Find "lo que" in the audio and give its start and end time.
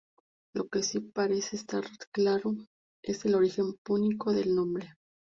0.55-0.81